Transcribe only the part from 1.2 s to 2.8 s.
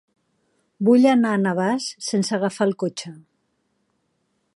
a Navàs sense agafar el